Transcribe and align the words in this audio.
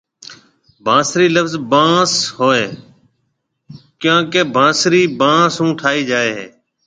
بانسري 0.85 1.27
لفظ 1.35 1.53
بانس 1.71 2.11
ھونھيَََ 2.37 2.65
ڪيونڪي 4.01 4.41
بانسري 4.55 5.03
بانس 5.19 5.53
ھونٺاھيَََ 5.61 6.01
جاوي 6.09 6.31
ھيَََ 6.37 6.45